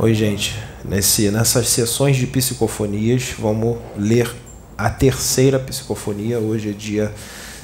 [0.00, 0.56] Oi, gente.
[0.84, 4.32] Nesse, nessas sessões de psicofonias, vamos ler
[4.76, 6.38] a terceira psicofonia.
[6.38, 7.12] Hoje é dia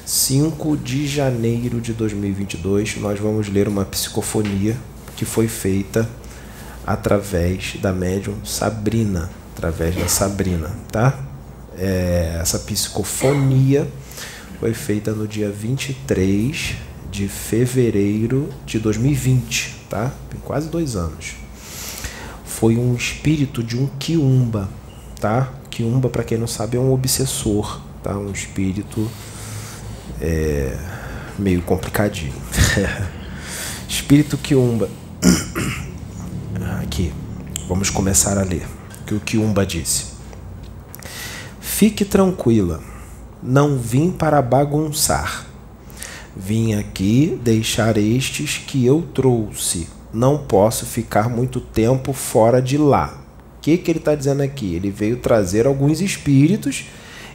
[0.05, 2.97] 5 de janeiro de 2022.
[2.97, 4.75] Nós vamos ler uma psicofonia
[5.15, 6.09] que foi feita
[6.85, 11.17] através da médium Sabrina, através da Sabrina, tá?
[11.77, 13.87] É, essa psicofonia
[14.59, 16.75] foi feita no dia 23
[17.09, 20.11] de fevereiro de 2020, tá?
[20.29, 21.44] Tem quase dois anos
[22.55, 24.69] foi um espírito de um quiumba,
[25.19, 25.51] tá?
[25.69, 28.17] Quiumba, para quem não sabe, é um obsessor, tá?
[28.17, 29.11] Um espírito
[30.21, 30.77] é,
[31.37, 32.33] meio complicadinho.
[33.89, 34.89] espírito quiumba.
[36.81, 37.11] Aqui,
[37.67, 38.65] vamos começar a ler
[39.01, 40.13] o que o quiumba disse.
[41.59, 42.81] Fique tranquila,
[43.43, 45.45] não vim para bagunçar.
[46.33, 53.21] Vim aqui deixar estes que eu trouxe não posso ficar muito tempo fora de lá.
[53.57, 54.73] O que, que ele está dizendo aqui?
[54.73, 56.85] Ele veio trazer alguns espíritos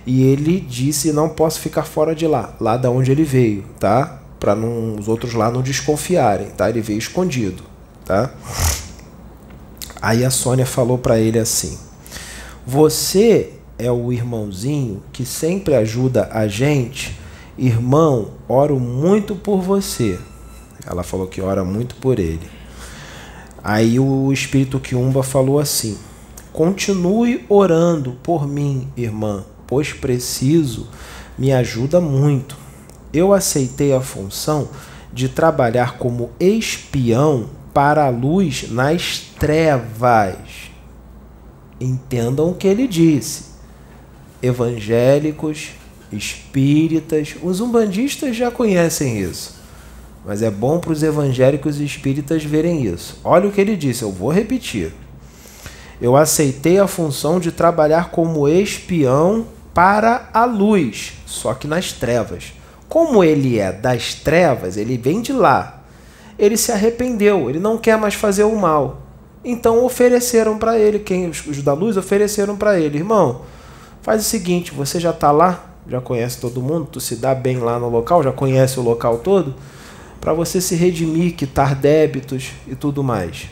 [0.07, 4.23] e ele disse não posso ficar fora de lá, lá da onde ele veio, tá?
[4.39, 6.71] Para os outros lá não desconfiarem, tá?
[6.71, 7.63] Ele veio escondido,
[8.07, 8.33] tá?
[10.01, 11.79] Aí a Sônia falou para ele assim:
[12.67, 17.19] Você é o irmãozinho que sempre ajuda a gente.
[17.59, 20.19] Irmão, oro muito por você.
[20.87, 22.60] Ela falou que ora muito por ele.
[23.63, 25.99] Aí o espírito Kiumba falou assim:
[26.53, 30.89] Continue orando por mim, irmã, pois preciso,
[31.39, 32.57] me ajuda muito.
[33.13, 34.69] Eu aceitei a função
[35.13, 40.37] de trabalhar como espião para a luz nas trevas.
[41.81, 43.51] Entendam o que ele disse.
[44.43, 45.71] Evangélicos,
[46.13, 49.60] espíritas, os umbandistas já conhecem isso.
[50.25, 53.19] Mas é bom para os evangélicos e espíritas verem isso.
[53.25, 54.93] Olha o que ele disse, eu vou repetir.
[56.01, 62.53] Eu aceitei a função de trabalhar como espião para a luz, só que nas trevas.
[62.89, 65.83] Como ele é das trevas, ele vem de lá.
[66.39, 69.03] Ele se arrependeu, ele não quer mais fazer o mal.
[69.45, 73.43] Então ofereceram para ele, quem os da luz ofereceram para ele, irmão,
[74.03, 77.59] faz o seguinte, você já está lá, já conhece todo mundo, tu se dá bem
[77.59, 79.55] lá no local, já conhece o local todo
[80.21, 83.49] para você se redimir, quitar débitos e tudo mais.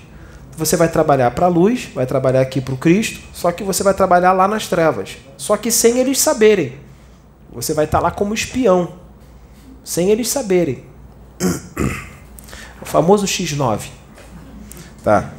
[0.57, 3.83] Você vai trabalhar para a luz, vai trabalhar aqui para o Cristo, só que você
[3.83, 5.17] vai trabalhar lá nas trevas.
[5.37, 6.75] Só que sem eles saberem.
[7.53, 8.95] Você vai estar tá lá como espião,
[9.83, 10.85] sem eles saberem.
[12.81, 13.89] O famoso X9.
[15.03, 15.33] Tá?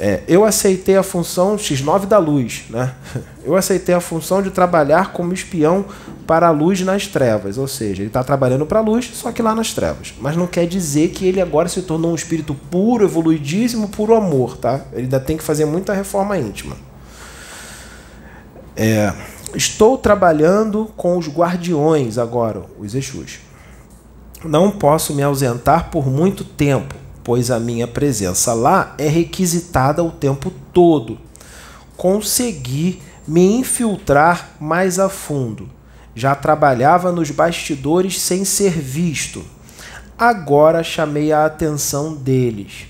[0.00, 2.94] É, eu aceitei a função X9 da luz, né?
[3.44, 5.86] Eu aceitei a função de trabalhar como espião
[6.26, 9.40] para a luz nas trevas, ou seja, ele está trabalhando para a luz, só que
[9.40, 10.12] lá nas trevas.
[10.20, 14.58] Mas não quer dizer que ele agora se tornou um espírito puro, evoluidíssimo, puro amor,
[14.58, 14.82] tá?
[14.92, 16.76] Ele ainda tem que fazer muita reforma íntima.
[18.76, 19.14] É,
[19.54, 23.38] estou trabalhando com os guardiões agora, os Exus.
[24.44, 30.10] Não posso me ausentar por muito tempo pois a minha presença lá é requisitada o
[30.10, 31.18] tempo todo.
[31.94, 35.68] Consegui me infiltrar mais a fundo.
[36.14, 39.44] Já trabalhava nos bastidores sem ser visto.
[40.18, 42.86] Agora chamei a atenção deles.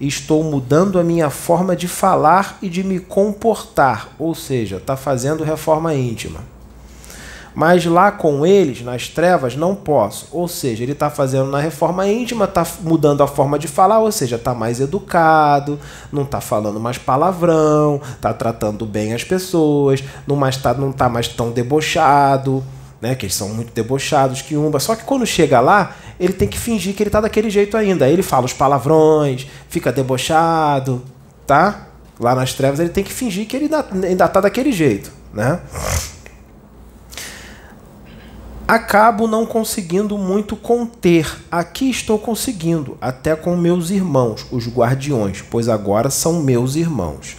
[0.00, 5.44] Estou mudando a minha forma de falar e de me comportar, ou seja, está fazendo
[5.44, 6.40] reforma íntima.
[7.54, 10.28] Mas lá com eles, nas trevas, não posso.
[10.32, 14.10] Ou seja, ele está fazendo na reforma íntima, está mudando a forma de falar, ou
[14.10, 15.78] seja, está mais educado,
[16.10, 21.28] não está falando mais palavrão, está tratando bem as pessoas, não mais tá, está mais
[21.28, 22.64] tão debochado,
[23.00, 23.14] né?
[23.14, 24.80] Que eles são muito debochados, que umba.
[24.80, 28.06] Só que quando chega lá, ele tem que fingir que ele está daquele jeito ainda.
[28.06, 31.02] Aí ele fala os palavrões, fica debochado,
[31.46, 31.88] tá?
[32.18, 33.70] Lá nas trevas ele tem que fingir que ele
[34.04, 35.60] ainda está daquele jeito, né?
[38.66, 41.40] Acabo não conseguindo muito conter.
[41.50, 47.36] Aqui estou conseguindo, até com meus irmãos, os guardiões, pois agora são meus irmãos.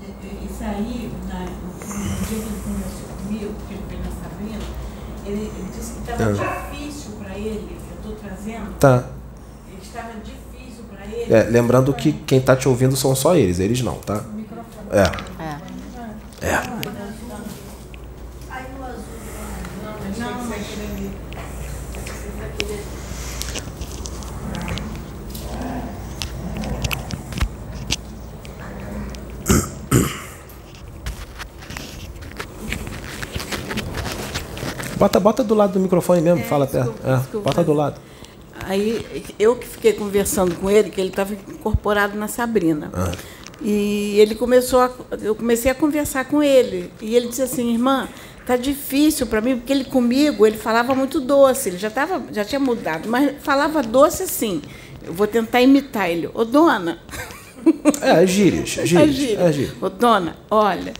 [0.00, 4.64] Isso aí, no dia que ele conversou comigo, que ele foi na Sabrina,
[5.26, 6.70] ele, ele disse que estava ah.
[6.70, 8.74] difícil para ele, eu estou trazendo.
[8.78, 9.04] Tá.
[9.68, 11.32] Ele estava difícil para ele.
[11.32, 14.24] É, lembrando que quem está te ouvindo são só eles, eles não, tá?
[14.90, 15.02] É.
[15.02, 15.35] É.
[34.96, 37.36] Bota, bota do lado do microfone mesmo, é, fala desculpa, até.
[37.36, 38.00] É, bota do lado.
[38.64, 39.04] Aí
[39.38, 42.90] eu que fiquei conversando com ele, que ele estava incorporado na Sabrina.
[42.94, 43.12] Ah.
[43.60, 44.90] E ele começou a,
[45.22, 46.90] eu comecei a conversar com ele.
[47.00, 48.08] E ele disse assim, irmã,
[48.46, 52.44] tá difícil para mim, porque ele comigo, ele falava muito doce, ele já, tava, já
[52.44, 54.62] tinha mudado, mas falava doce assim.
[55.04, 56.28] Eu vou tentar imitar ele.
[56.34, 56.98] Ô, dona.
[58.00, 58.92] É, gírias, gírias.
[58.92, 59.40] É gíria.
[59.40, 59.74] É gíria.
[59.80, 60.92] Ô, dona, olha,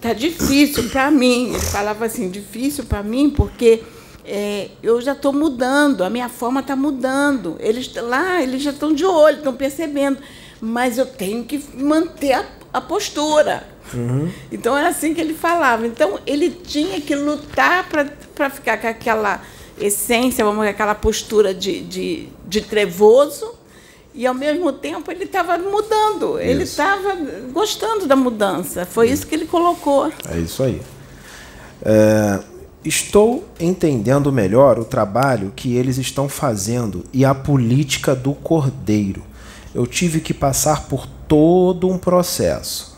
[0.00, 1.50] tá difícil para mim.
[1.50, 3.82] Ele falava assim, difícil para mim, porque
[4.24, 7.56] é, eu já estou mudando, a minha forma está mudando.
[7.60, 10.18] Eles lá, eles já estão de olho, estão percebendo.
[10.60, 13.66] Mas eu tenho que manter a, a postura.
[14.50, 15.86] Então era assim que ele falava.
[15.86, 17.88] Então ele tinha que lutar
[18.34, 19.42] para ficar com aquela
[19.78, 23.54] essência, vamos dizer, aquela postura de, de, de trevoso.
[24.16, 26.72] E ao mesmo tempo ele estava mudando, ele Isso.
[26.72, 27.14] estava
[27.52, 28.86] gostando da mudança.
[28.86, 30.10] Foi isso que ele colocou.
[30.30, 30.80] É isso aí.
[31.84, 32.40] É,
[32.82, 39.22] estou entendendo melhor o trabalho que eles estão fazendo e a política do cordeiro.
[39.74, 42.96] Eu tive que passar por todo um processo.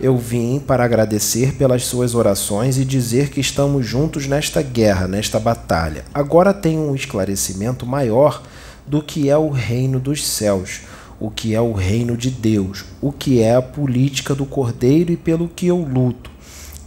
[0.00, 5.38] Eu vim para agradecer pelas suas orações e dizer que estamos juntos nesta guerra, nesta
[5.38, 6.04] batalha.
[6.12, 8.42] Agora tenho um esclarecimento maior
[8.86, 10.80] do que é o reino dos céus,
[11.20, 15.16] o que é o reino de Deus, o que é a política do cordeiro e
[15.16, 16.30] pelo que eu luto.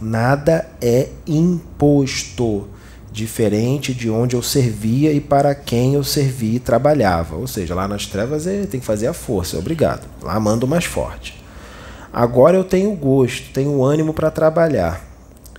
[0.00, 2.68] Nada é imposto,
[3.10, 7.36] diferente de onde eu servia e para quem eu servia e trabalhava.
[7.36, 10.06] Ou seja, lá nas trevas é, tem que fazer a força, obrigado.
[10.22, 11.42] Lá mando mais forte.
[12.12, 15.02] Agora eu tenho gosto, tenho ânimo para trabalhar.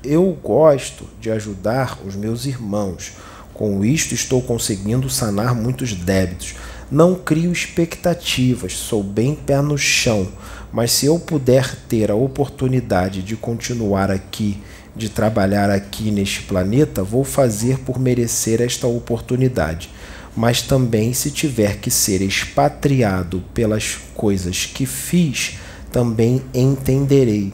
[0.04, 3.14] Eu gosto de ajudar os meus irmãos.
[3.58, 6.54] Com isto estou conseguindo sanar muitos débitos.
[6.92, 10.28] Não crio expectativas, sou bem pé no chão,
[10.72, 14.62] mas se eu puder ter a oportunidade de continuar aqui,
[14.96, 19.90] de trabalhar aqui neste planeta, vou fazer por merecer esta oportunidade.
[20.36, 25.58] Mas também, se tiver que ser expatriado pelas coisas que fiz,
[25.92, 27.52] também entenderei.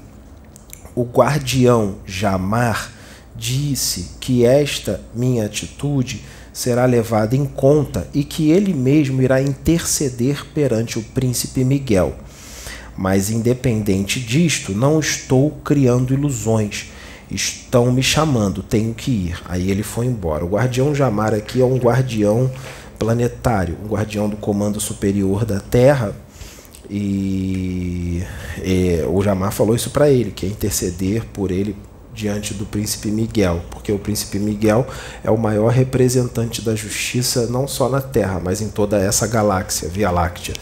[0.94, 2.92] O guardião Jamar
[3.36, 10.46] disse que esta minha atitude será levada em conta e que ele mesmo irá interceder
[10.54, 12.16] perante o príncipe Miguel.
[12.96, 16.92] Mas, independente disto, não estou criando ilusões.
[17.30, 19.42] Estão me chamando, tenho que ir.
[19.46, 20.46] Aí ele foi embora.
[20.46, 22.52] O guardião Jamar aqui é um guardião
[23.00, 26.16] planetário, um guardião do comando superior da Terra.
[26.88, 28.22] E,
[28.64, 31.76] e o Jamar falou isso para ele, que é interceder por ele
[32.14, 34.86] diante do príncipe Miguel, porque o príncipe Miguel
[35.24, 39.90] é o maior representante da justiça não só na Terra, mas em toda essa galáxia,
[39.90, 40.54] Via Láctea.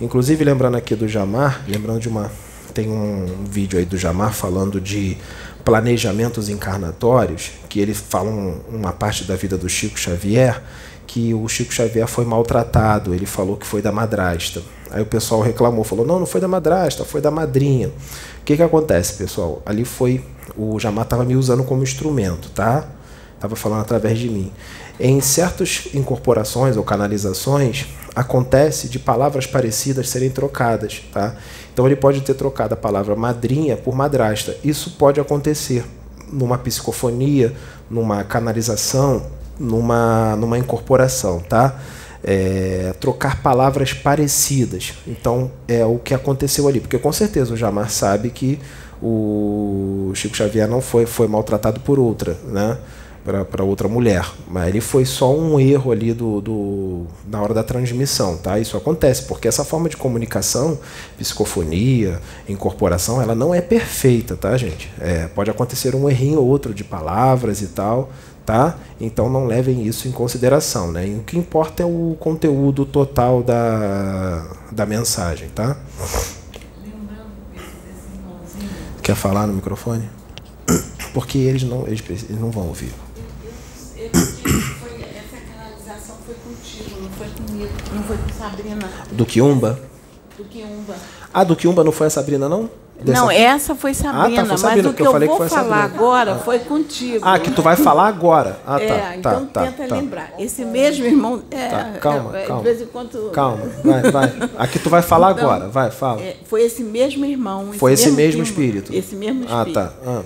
[0.00, 2.30] Inclusive, lembrando aqui do Jamar, lembrando de uma.
[2.74, 5.16] Tem um vídeo aí do Jamar falando de
[5.64, 10.62] planejamentos encarnatórios, que ele fala um- uma parte da vida do Chico Xavier,
[11.06, 14.62] que o Chico Xavier foi maltratado, ele falou que foi da madrasta.
[14.96, 17.88] Aí o pessoal reclamou, falou: não, não foi da madrasta, foi da madrinha.
[17.88, 19.60] O que, que acontece, pessoal?
[19.66, 20.24] Ali foi.
[20.56, 22.86] O Jamar estava me usando como instrumento, tá?
[23.34, 24.50] Estava falando através de mim.
[24.98, 31.36] Em certas incorporações ou canalizações, acontece de palavras parecidas serem trocadas, tá?
[31.74, 34.56] Então ele pode ter trocado a palavra madrinha por madrasta.
[34.64, 35.84] Isso pode acontecer
[36.32, 37.54] numa psicofonia,
[37.90, 39.26] numa canalização,
[39.60, 41.78] numa, numa incorporação, tá?
[42.28, 44.94] É, trocar palavras parecidas.
[45.06, 48.58] Então é o que aconteceu ali, porque com certeza o Jamar sabe que
[49.00, 52.78] o Chico Xavier não foi, foi maltratado por outra, né?
[53.50, 57.64] Para outra mulher, mas ele foi só um erro ali do, do, na hora da
[57.64, 58.60] transmissão, tá?
[58.60, 60.78] Isso acontece, porque essa forma de comunicação,
[61.18, 64.92] psicofonia, incorporação, ela não é perfeita, tá, gente?
[65.00, 68.10] É, pode acontecer um errinho ou outro de palavras e tal,
[68.46, 68.78] tá?
[69.00, 71.08] Então não levem isso em consideração, né?
[71.08, 75.76] E o que importa é o conteúdo total da, da mensagem, tá?
[79.02, 80.08] Quer falar no microfone?
[81.12, 82.92] Porque eles não, eles, eles não vão ouvir.
[83.96, 88.35] eu, eu disse que foi, essa canalização foi contigo, não foi comigo, não foi com
[88.50, 89.78] Sabrina Do Quiumba?
[90.38, 90.94] do Quiumba.
[91.32, 92.68] Ah, do Quiumba não foi a Sabrina, não?
[93.00, 95.48] Dessa- Não, essa foi Sabrina, foi Sabrina, mas o que eu eu, falei que vou
[95.48, 95.84] falar Sabrina.
[95.84, 97.18] agora foi contigo.
[97.22, 98.58] Ah, que tu vai falar agora.
[98.66, 98.82] Ah, tá.
[98.84, 99.96] é, tá, então tá, tenta tá.
[99.96, 100.32] lembrar.
[100.38, 101.42] Esse mesmo irmão.
[101.50, 102.62] É, Tá, calma, é, calma.
[102.62, 103.30] De vez em quando.
[103.32, 104.32] Calma, vai, vai.
[104.58, 106.22] Aqui tu vai falar Então, agora, vai, fala.
[106.22, 107.70] é, foi esse mesmo irmão.
[107.74, 108.94] Foi esse mesmo irmão, espírito.
[108.94, 109.74] Esse mesmo Ah, espírito.
[109.74, 109.92] tá.
[110.06, 110.22] Ah.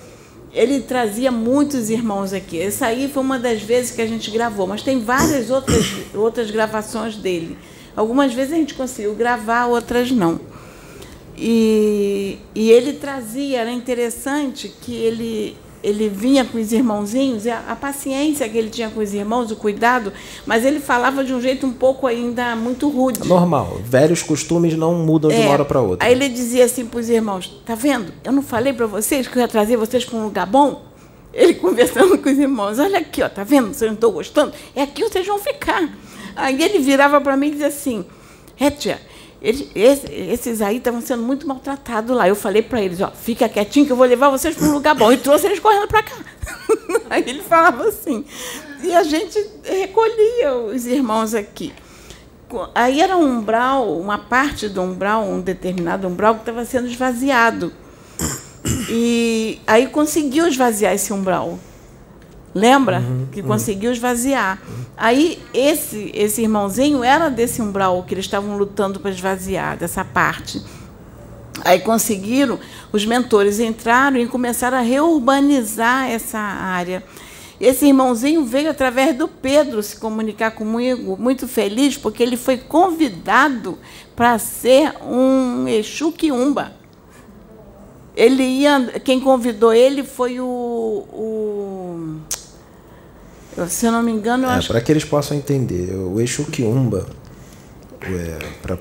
[0.53, 2.61] Ele trazia muitos irmãos aqui.
[2.61, 6.50] Essa aí foi uma das vezes que a gente gravou, mas tem várias outras, outras
[6.53, 7.57] gravações dele.
[8.00, 10.40] Algumas vezes a gente conseguiu gravar, outras não.
[11.37, 15.54] E, e ele trazia, era interessante que ele,
[15.85, 19.57] ele vinha com os irmãozinhos, a, a, paciência que ele tinha com os irmãos, o
[19.57, 20.14] cuidado,
[20.47, 23.28] mas ele falava de um jeito um pouco ainda muito rude.
[23.28, 23.78] Normal.
[23.85, 26.09] Velhos costumes não mudam é, de uma hora para outra.
[26.09, 28.14] Aí ele dizia assim para os irmãos: Tá vendo?
[28.25, 30.87] Eu não falei para vocês que eu ia trazer vocês para um lugar bom?
[31.35, 33.75] Ele conversando com os irmãos: Olha aqui, ó, tá vendo?
[33.75, 34.54] Vocês não estão gostando?
[34.75, 35.87] É aqui vocês vão ficar.
[36.37, 38.05] Aí ele virava para mim e dizia assim:
[38.59, 39.01] É, tia,
[39.43, 42.29] eles, esses aí estavam sendo muito maltratados lá.
[42.29, 44.95] Eu falei para eles, ó, fica quietinho que eu vou levar vocês para um lugar
[44.95, 45.11] bom.
[45.11, 46.17] E trouxe eles correndo para cá.
[47.09, 48.25] Aí ele falava assim.
[48.83, 51.73] E a gente recolhia os irmãos aqui.
[52.75, 57.73] Aí era um umbral, uma parte do umbral, um determinado umbral que estava sendo esvaziado.
[58.89, 61.59] E aí conseguiu esvaziar esse umbral.
[62.54, 62.99] Lembra?
[62.99, 63.47] Uhum, que uhum.
[63.47, 64.61] conseguiu esvaziar.
[64.97, 70.61] Aí esse esse irmãozinho era desse umbral que eles estavam lutando para esvaziar, dessa parte.
[71.64, 72.59] Aí conseguiram,
[72.92, 77.04] os mentores entraram e começaram a reurbanizar essa área.
[77.61, 83.78] Esse irmãozinho veio através do Pedro se comunicar comigo, muito feliz, porque ele foi convidado
[84.16, 86.73] para ser um Exu Quiumba.
[88.16, 91.70] Ele ia, quem convidou ele foi o, o
[93.69, 94.69] se eu não me engano, eu é, acho.
[94.69, 97.07] Para que eles possam entender, o Exu Quiumba,
[98.00, 98.79] é, pra,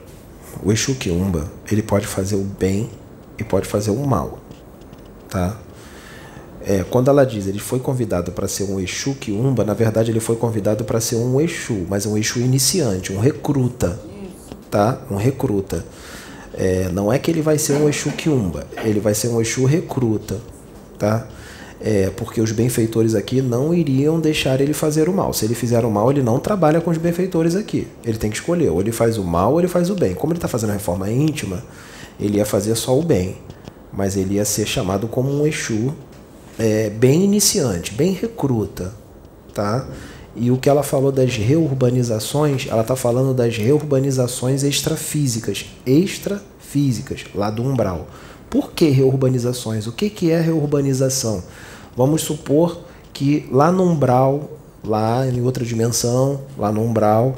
[0.64, 2.90] o Exu Quiumba, ele pode fazer o bem
[3.38, 4.40] e pode fazer o mal,
[5.30, 5.58] tá?
[6.62, 10.20] É, quando ela diz ele foi convidado para ser um Exu Quiumba, na verdade ele
[10.20, 14.00] foi convidado para ser um Exu, mas um Exu iniciante, um recruta,
[14.70, 15.02] tá?
[15.10, 15.86] Um recruta.
[16.54, 19.66] É, não é que ele vai ser um Exu Quiumba, ele vai ser um Exu
[19.66, 20.38] recruta,
[20.98, 21.28] tá?
[21.82, 25.32] É, porque os benfeitores aqui não iriam deixar ele fazer o mal.
[25.32, 27.88] Se ele fizer o mal, ele não trabalha com os benfeitores aqui.
[28.04, 30.14] Ele tem que escolher, ou ele faz o mal ou ele faz o bem.
[30.14, 31.64] Como ele está fazendo a reforma íntima,
[32.20, 33.38] ele ia fazer só o bem,
[33.94, 35.94] mas ele ia ser chamado como um Exu
[36.58, 38.94] é, bem iniciante, bem recruta,
[39.54, 39.88] tá?
[40.36, 47.50] E o que ela falou das reurbanizações, ela está falando das reurbanizações extrafísicas, extrafísicas, lá
[47.50, 48.08] do umbral.
[48.50, 49.88] Por que reurbanizações?
[49.88, 51.44] O que, que é reurbanização?
[52.00, 52.80] Vamos supor
[53.12, 54.52] que lá no umbral,
[54.82, 57.36] lá em outra dimensão, lá no umbral,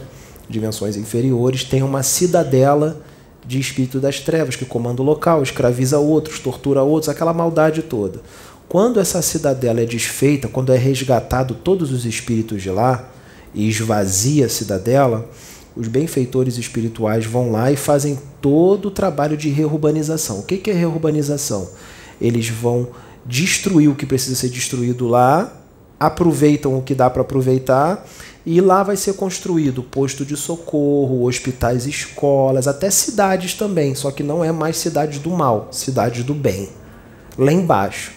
[0.48, 3.02] dimensões inferiores, tem uma cidadela
[3.44, 8.22] de espírito das trevas que comanda o local, escraviza outros, tortura outros, aquela maldade toda.
[8.70, 13.10] Quando essa cidadela é desfeita, quando é resgatado todos os espíritos de lá
[13.56, 15.28] e esvazia a cidadela,
[15.76, 20.38] os benfeitores espirituais vão lá e fazem todo o trabalho de reurbanização.
[20.38, 21.68] O que é reurbanização?
[22.22, 22.90] Eles vão
[23.26, 25.54] destruir o que precisa ser destruído lá,
[26.00, 28.06] aproveitam o que dá para aproveitar
[28.46, 34.24] e lá vai ser construído posto de socorro, hospitais, escolas, até cidades também, só que
[34.24, 36.70] não é mais cidades do mal, cidades do bem.
[37.38, 38.12] Lá embaixo,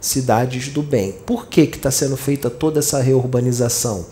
[0.00, 1.12] cidades do bem.
[1.26, 4.06] Por que está sendo feita toda essa reurbanização?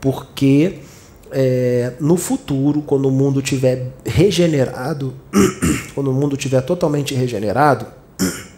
[0.00, 0.78] Porque
[1.30, 5.12] é, no futuro, quando o mundo tiver regenerado,
[5.94, 7.86] quando o mundo tiver totalmente regenerado,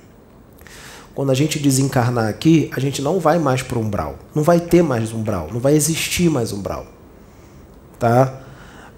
[1.16, 4.16] quando a gente desencarnar aqui, a gente não vai mais para umbral.
[4.34, 5.48] Não vai ter mais umbral.
[5.50, 6.86] Não vai existir mais umbral.
[7.98, 8.42] Tá?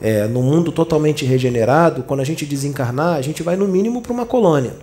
[0.01, 4.13] É, no mundo totalmente regenerado, quando a gente desencarnar, a gente vai no mínimo para
[4.13, 4.75] uma colônia.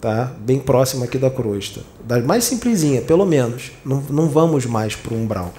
[0.00, 0.32] Tá?
[0.40, 1.82] Bem próxima aqui da crosta.
[2.04, 3.70] Da mais simplesinha, pelo menos.
[3.84, 5.52] Não, não vamos mais para umbral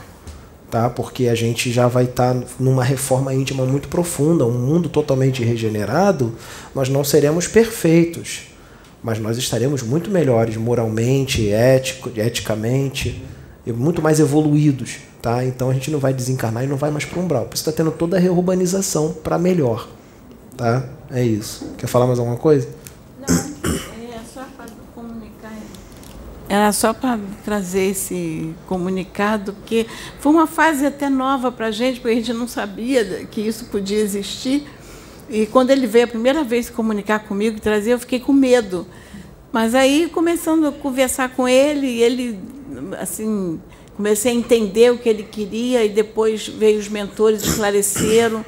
[0.70, 0.90] tá?
[0.90, 5.44] Porque a gente já vai estar tá numa reforma íntima muito profunda, um mundo totalmente
[5.44, 6.34] regenerado,
[6.74, 8.53] nós não seremos perfeitos,
[9.04, 13.24] mas nós estaremos muito melhores moralmente, ético, eticamente,
[13.68, 15.44] muito mais evoluídos, tá?
[15.44, 17.46] Então a gente não vai desencarnar e não vai mais para o umbral.
[17.46, 19.88] Por isso está tendo toda a reurbanização para melhor,
[20.56, 20.86] tá?
[21.12, 21.74] É isso.
[21.78, 22.68] Quer falar mais alguma coisa?
[23.20, 23.54] Não.
[26.50, 29.88] Era só para trazer esse comunicado, porque
[30.20, 33.66] foi uma fase até nova para a gente, porque a gente não sabia que isso
[33.66, 34.68] podia existir.
[35.30, 38.86] E quando ele veio a primeira vez comunicar comigo, trazer, eu fiquei com medo.
[39.52, 42.40] Mas aí, começando a conversar com ele, ele,
[43.00, 43.60] assim,
[43.96, 48.44] comecei a entender o que ele queria, e depois veio os mentores, esclareceram,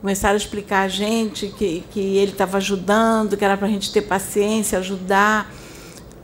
[0.00, 3.92] começaram a explicar a gente que, que ele estava ajudando, que era para a gente
[3.92, 5.52] ter paciência, ajudar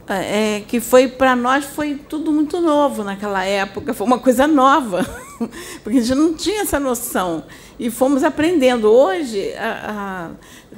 [0.08, 5.06] é, que foi para nós foi tudo muito novo naquela época, foi uma coisa nova,
[5.82, 7.44] porque a gente não tinha essa noção
[7.78, 8.90] e fomos aprendendo.
[8.90, 10.30] Hoje a, a,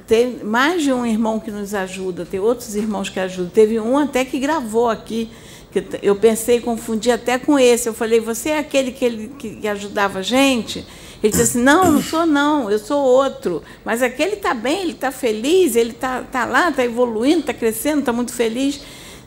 [0.06, 3.50] tem mais de um irmão que nos ajuda, tem outros irmãos que ajudam.
[3.50, 5.30] Teve um até que gravou aqui,
[5.72, 7.88] que eu pensei confundir até com esse.
[7.88, 10.86] Eu falei, você é aquele que, ele, que ajudava a gente?
[11.24, 13.62] Ele disse assim, não, não sou não, eu sou outro.
[13.82, 18.00] Mas aquele está bem, ele está feliz, ele está tá lá, está evoluindo, está crescendo,
[18.00, 18.82] está muito feliz.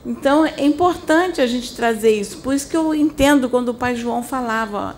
[0.05, 2.37] Então é importante a gente trazer isso.
[2.37, 4.95] Por isso que eu entendo quando o pai João falava,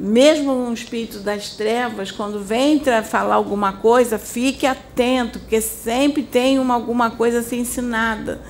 [0.00, 6.58] mesmo um espírito das trevas, quando vem falar alguma coisa, fique atento, porque sempre tem
[6.58, 8.40] uma, alguma coisa a ser ensinada.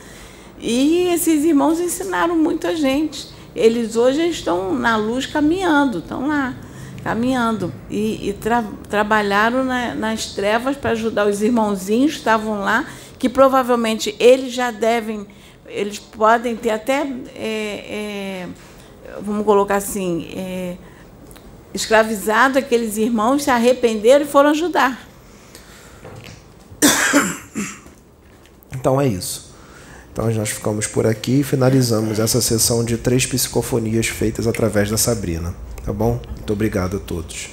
[0.59, 3.29] E esses irmãos ensinaram muita gente.
[3.55, 6.55] Eles hoje estão na luz caminhando, estão lá,
[7.03, 7.73] caminhando.
[7.91, 12.87] E, e tra trabalharam na, nas trevas para ajudar os irmãozinhos que estavam lá,
[13.19, 15.27] que provavelmente eles já devem,
[15.67, 18.49] eles podem ter até, é, é,
[19.21, 20.77] vamos colocar assim, é,
[21.75, 25.07] escravizado aqueles irmãos, se arrependeram e foram ajudar.
[28.73, 29.53] Então é isso.
[30.13, 34.97] Então nós ficamos por aqui e finalizamos essa sessão de três psicofonias feitas através da
[34.97, 35.55] Sabrina.
[35.85, 36.21] Tá bom?
[36.37, 37.49] Muito obrigado a todos.